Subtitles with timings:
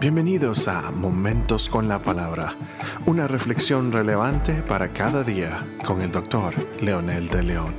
[0.00, 2.56] Bienvenidos a Momentos con la Palabra,
[3.04, 7.74] una reflexión relevante para cada día con el doctor Leonel de León.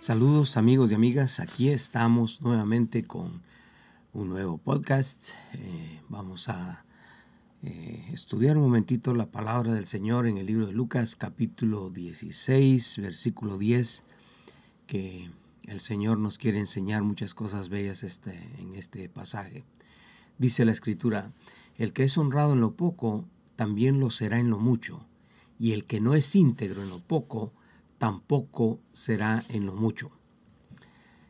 [0.00, 3.42] Saludos amigos y amigas, aquí estamos nuevamente con
[4.14, 5.32] un nuevo podcast.
[5.52, 6.86] Eh, vamos a
[7.62, 12.96] eh, estudiar un momentito la palabra del Señor en el libro de Lucas capítulo 16,
[13.02, 14.04] versículo 10,
[14.86, 15.30] que
[15.68, 19.64] el Señor nos quiere enseñar muchas cosas bellas este, en este pasaje.
[20.38, 21.32] Dice la Escritura,
[21.76, 23.24] el que es honrado en lo poco,
[23.56, 25.06] también lo será en lo mucho,
[25.58, 27.52] y el que no es íntegro en lo poco,
[27.98, 30.10] tampoco será en lo mucho.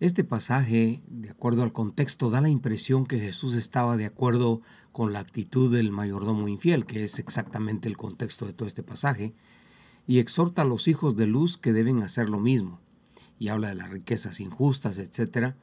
[0.00, 4.60] Este pasaje, de acuerdo al contexto, da la impresión que Jesús estaba de acuerdo
[4.92, 9.34] con la actitud del mayordomo infiel, que es exactamente el contexto de todo este pasaje,
[10.06, 12.80] y exhorta a los hijos de luz que deben hacer lo mismo
[13.38, 15.54] y habla de las riquezas injustas, etc.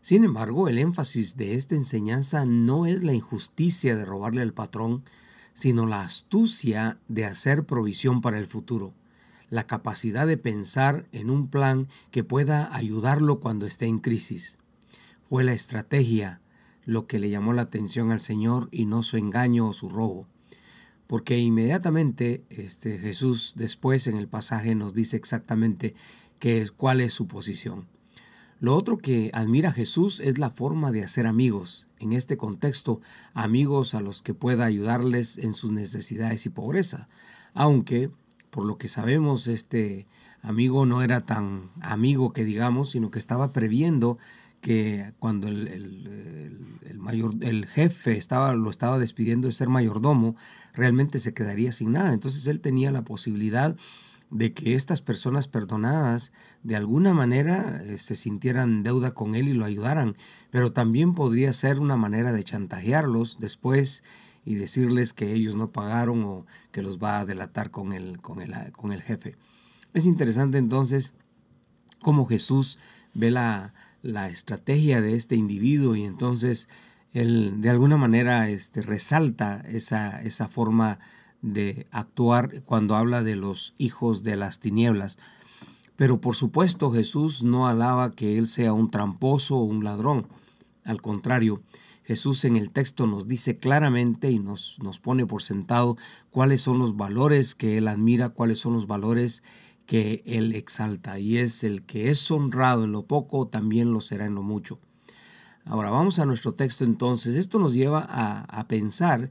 [0.00, 5.04] Sin embargo, el énfasis de esta enseñanza no es la injusticia de robarle al patrón,
[5.52, 8.94] sino la astucia de hacer provisión para el futuro,
[9.50, 14.58] la capacidad de pensar en un plan que pueda ayudarlo cuando esté en crisis.
[15.28, 16.40] Fue la estrategia
[16.84, 20.26] lo que le llamó la atención al Señor y no su engaño o su robo.
[21.06, 25.94] Porque inmediatamente este, Jesús después en el pasaje nos dice exactamente
[26.42, 27.86] es, cuál es su posición.
[28.60, 33.00] Lo otro que admira Jesús es la forma de hacer amigos, en este contexto,
[33.32, 37.08] amigos a los que pueda ayudarles en sus necesidades y pobreza,
[37.54, 38.10] aunque,
[38.50, 40.06] por lo que sabemos, este
[40.42, 44.18] amigo no era tan amigo que digamos, sino que estaba previendo
[44.60, 50.36] que cuando el, el, mayor, el jefe estaba, lo estaba despidiendo de ser mayordomo,
[50.74, 52.12] realmente se quedaría sin nada.
[52.12, 53.76] Entonces él tenía la posibilidad
[54.30, 59.52] de que estas personas perdonadas de alguna manera eh, se sintieran deuda con él y
[59.52, 60.16] lo ayudaran,
[60.50, 64.04] pero también podría ser una manera de chantajearlos después
[64.44, 68.40] y decirles que ellos no pagaron o que los va a delatar con el, con
[68.40, 69.34] el, con el jefe.
[69.92, 71.14] Es interesante entonces
[72.02, 72.78] cómo Jesús
[73.14, 76.68] ve la, la estrategia de este individuo y entonces
[77.12, 81.00] él de alguna manera este, resalta esa, esa forma
[81.42, 85.18] de actuar cuando habla de los hijos de las tinieblas.
[85.96, 90.26] Pero por supuesto Jesús no alaba que él sea un tramposo o un ladrón.
[90.84, 91.60] Al contrario,
[92.04, 95.96] Jesús en el texto nos dice claramente y nos, nos pone por sentado
[96.30, 99.42] cuáles son los valores que él admira, cuáles son los valores
[99.86, 101.18] que él exalta.
[101.18, 104.78] Y es el que es honrado en lo poco, también lo será en lo mucho.
[105.64, 107.36] Ahora vamos a nuestro texto entonces.
[107.36, 109.30] Esto nos lleva a, pensar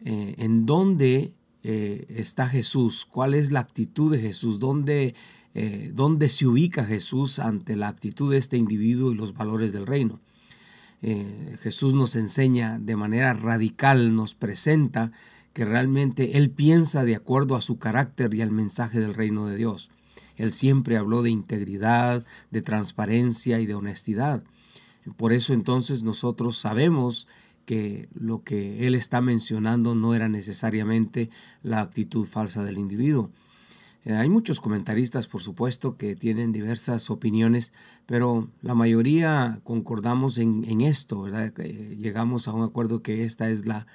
[0.00, 1.34] eh, en dónde
[1.68, 5.16] eh, está Jesús, cuál es la actitud de Jesús, ¿Dónde,
[5.52, 9.84] eh, dónde se ubica Jesús ante la actitud de este individuo y los valores del
[9.84, 10.20] reino.
[11.02, 15.10] Eh, Jesús nos enseña de manera radical, nos presenta
[15.54, 19.56] que realmente Él piensa de acuerdo a su carácter y al mensaje del reino de
[19.56, 19.90] Dios.
[20.36, 24.44] Él siempre habló de integridad, de transparencia y de honestidad.
[25.16, 27.26] Por eso entonces nosotros sabemos
[27.66, 31.28] que lo que él está mencionando no era necesariamente
[31.62, 33.30] la actitud falsa del individuo.
[34.06, 37.72] Eh, hay muchos comentaristas, por supuesto, que tienen diversas opiniones,
[38.06, 41.52] pero la mayoría concordamos en, esto, ¿verdad?
[41.98, 43.86] llegamos a un acuerdo que esta es la,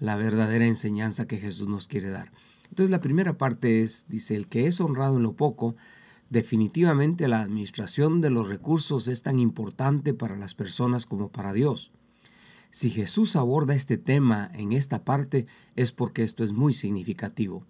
[0.00, 2.32] la verdadera enseñanza que Jesús nos quiere dar.
[2.70, 5.76] Entonces la primera parte es, dice, el que es honrado en lo poco,
[6.30, 11.90] definitivamente la administración de los recursos es tan importante para las personas como para Dios.
[12.70, 17.66] Si Jesús aborda este tema en esta parte es porque esto es muy significativo.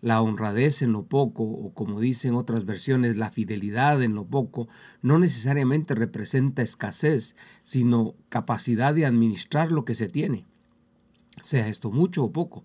[0.00, 4.68] La honradez en lo poco, o como dicen otras versiones, la fidelidad en lo poco,
[5.00, 10.44] no necesariamente representa escasez, sino capacidad de administrar lo que se tiene,
[11.40, 12.64] sea esto mucho o poco.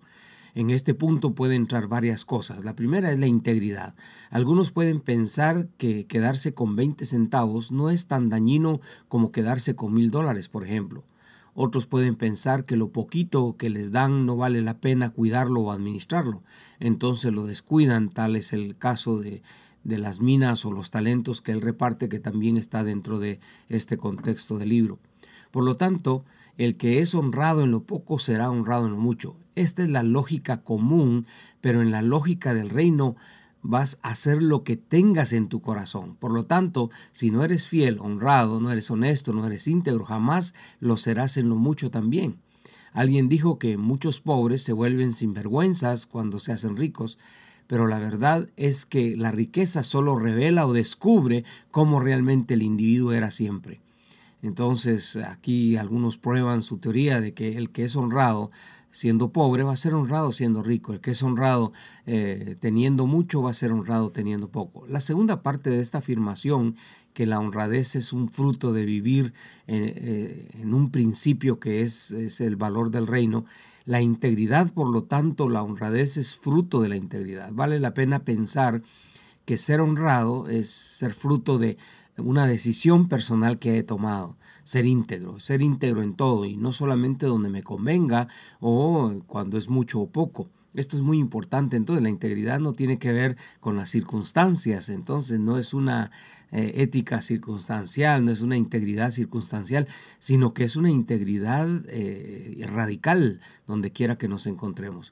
[0.55, 2.65] En este punto pueden entrar varias cosas.
[2.65, 3.94] La primera es la integridad.
[4.31, 9.94] Algunos pueden pensar que quedarse con 20 centavos no es tan dañino como quedarse con
[9.94, 11.03] mil dólares, por ejemplo.
[11.59, 15.71] Otros pueden pensar que lo poquito que les dan no vale la pena cuidarlo o
[15.71, 16.44] administrarlo.
[16.80, 19.42] Entonces lo descuidan, tal es el caso de,
[19.83, 23.39] de las minas o los talentos que él reparte, que también está dentro de
[23.69, 25.00] este contexto del libro.
[25.50, 26.24] Por lo tanto,
[26.59, 29.36] el que es honrado en lo poco será honrado en lo mucho.
[29.56, 31.25] Esta es la lógica común,
[31.59, 33.15] pero en la lógica del reino
[33.68, 36.16] vas a hacer lo que tengas en tu corazón.
[36.16, 40.54] Por lo tanto, si no eres fiel, honrado, no eres honesto, no eres íntegro, jamás
[40.80, 42.38] lo serás en lo mucho también.
[42.94, 47.18] Alguien dijo que muchos pobres se vuelven sinvergüenzas cuando se hacen ricos,
[47.68, 53.12] pero la verdad es que la riqueza solo revela o descubre cómo realmente el individuo
[53.12, 53.81] era siempre.
[54.42, 58.51] Entonces aquí algunos prueban su teoría de que el que es honrado
[58.92, 61.72] siendo pobre va a ser honrado siendo rico, el que es honrado
[62.06, 64.88] eh, teniendo mucho va a ser honrado teniendo poco.
[64.88, 66.75] La segunda parte de esta afirmación,
[67.13, 69.34] que la honradez es un fruto de vivir
[69.68, 73.45] en, eh, en un principio que es, es el valor del reino,
[73.86, 77.51] la integridad, por lo tanto, la honradez es fruto de la integridad.
[77.54, 78.81] Vale la pena pensar
[79.45, 81.78] que ser honrado es ser fruto de
[82.18, 87.25] una decisión personal que he tomado, ser íntegro, ser íntegro en todo y no solamente
[87.25, 88.28] donde me convenga
[88.60, 90.50] o cuando es mucho o poco.
[90.74, 95.40] Esto es muy importante, entonces la integridad no tiene que ver con las circunstancias, entonces
[95.40, 96.12] no es una
[96.52, 99.88] eh, ética circunstancial, no es una integridad circunstancial,
[100.19, 105.12] sino que es una integridad eh, radical donde quiera que nos encontremos.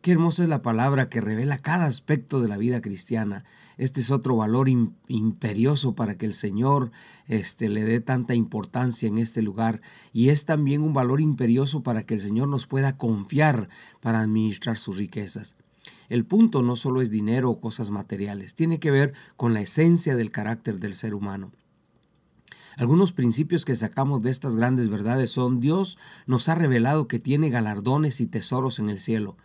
[0.00, 3.44] Qué hermosa es la palabra que revela cada aspecto de la vida cristiana.
[3.76, 6.90] Este es otro valor imperioso para que el Señor
[7.28, 9.82] este, le dé tanta importancia en este lugar.
[10.14, 13.68] Y es también un valor imperioso para que el Señor nos pueda confiar
[14.00, 15.56] para administrar sus riquezas.
[16.08, 20.16] El punto no solo es dinero o cosas materiales, tiene que ver con la esencia
[20.16, 21.52] del carácter del ser humano.
[22.78, 27.50] Algunos principios que sacamos de estas grandes verdades son Dios nos ha revelado que tiene
[27.50, 29.36] galardones y tesoros en el cielo.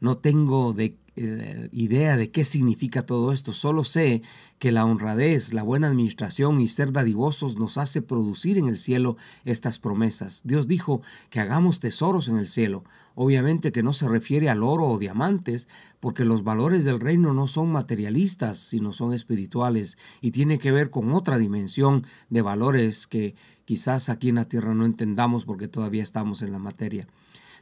[0.00, 4.20] No tengo de, eh, idea de qué significa todo esto, solo sé
[4.58, 9.16] que la honradez, la buena administración y ser dadivosos nos hace producir en el cielo
[9.46, 10.42] estas promesas.
[10.44, 11.00] Dios dijo
[11.30, 12.84] que hagamos tesoros en el cielo.
[13.14, 15.68] Obviamente que no se refiere al oro o diamantes,
[16.00, 20.90] porque los valores del reino no son materialistas, sino son espirituales y tiene que ver
[20.90, 23.34] con otra dimensión de valores que
[23.64, 27.08] quizás aquí en la tierra no entendamos porque todavía estamos en la materia.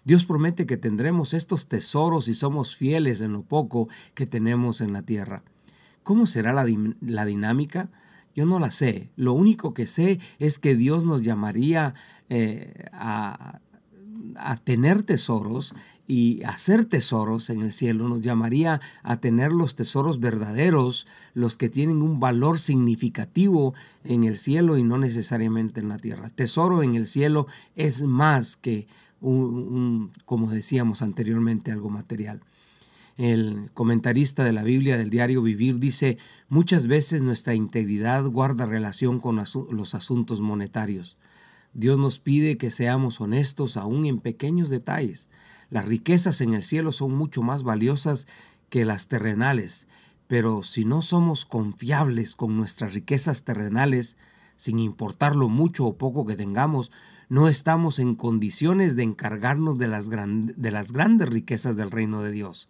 [0.05, 4.93] Dios promete que tendremos estos tesoros si somos fieles en lo poco que tenemos en
[4.93, 5.43] la tierra.
[6.03, 6.65] ¿Cómo será la,
[7.25, 7.91] dinámica?
[8.37, 9.09] Yo no la sé.
[9.17, 11.95] Lo único que sé es que Dios nos llamaría
[12.29, 13.61] eh, a,
[14.37, 15.75] a tener tesoros
[16.07, 21.71] y hacer tesoros en el cielo, nos llamaría a tener los tesoros verdaderos, los que
[21.71, 23.75] tienen un valor significativo
[24.05, 26.29] en el cielo y no necesariamente en la tierra.
[26.29, 27.47] Tesoro en el cielo
[27.77, 28.87] es más que
[29.25, 32.43] como decíamos anteriormente, algo material.
[33.17, 36.19] El comentarista de la Biblia del diario Vivir dice,
[36.49, 41.17] muchas veces nuestra integridad guarda relación con los asuntos monetarios.
[41.73, 45.31] Dios nos pide que seamos honestos aún en pequeños detalles.
[45.71, 48.27] Las riquezas en el cielo son mucho más valiosas
[48.69, 49.89] que las terrenales,
[50.27, 54.17] pero si no somos confiables con nuestras riquezas terrenales,
[54.57, 56.93] sin importar lo mucho o poco que tengamos,
[57.29, 62.31] no estamos en condiciones de encargarnos de las, de las grandes riquezas del reino de
[62.31, 62.69] Dios.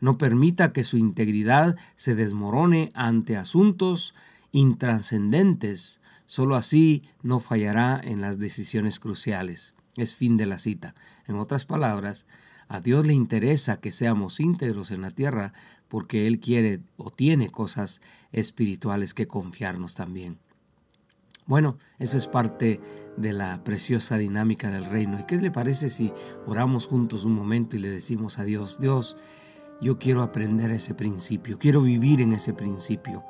[0.00, 4.14] No permita que su integridad se desmorone ante asuntos
[4.52, 6.00] intranscendentes.
[6.26, 9.74] Solo así no fallará en las decisiones cruciales.
[9.96, 10.94] Es fin de la cita.
[11.26, 12.26] En otras palabras,
[12.68, 15.52] a Dios le interesa que seamos íntegros en la tierra
[15.88, 18.00] porque Él quiere o tiene cosas
[18.32, 20.38] espirituales que confiarnos también.
[21.46, 22.80] Bueno, eso es parte
[23.18, 25.20] de la preciosa dinámica del reino.
[25.20, 26.12] ¿Y qué le parece si
[26.46, 29.18] oramos juntos un momento y le decimos a Dios, Dios,
[29.80, 33.24] yo quiero aprender ese principio, quiero vivir en ese principio.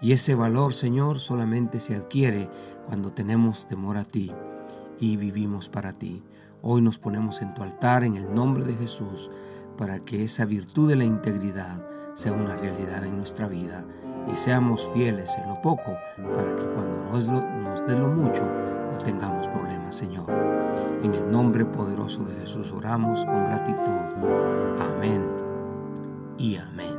[0.00, 2.48] Y ese valor, Señor, solamente se adquiere
[2.86, 4.30] cuando tenemos temor a ti
[5.00, 6.22] y vivimos para ti.
[6.62, 9.30] Hoy nos ponemos en tu altar en el nombre de Jesús
[9.76, 13.86] para que esa virtud de la integridad sea una realidad en nuestra vida
[14.26, 15.96] y seamos fieles en lo poco
[16.34, 18.44] para que cuando nos, dé lo mucho
[18.90, 20.30] no tengamos problemas, Señor.
[21.02, 23.78] En el nombre poderoso de Jesús oramos con gratitud.
[24.78, 25.22] Amén
[26.38, 26.95] y amén.